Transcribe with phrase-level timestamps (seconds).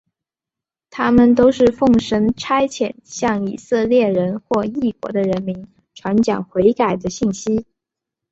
[0.89, 7.67] 他们都是奉神差遣向以色列人或异国的人民传讲悔改的信息。